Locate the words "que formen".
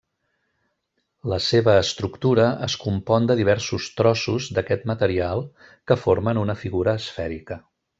5.91-6.45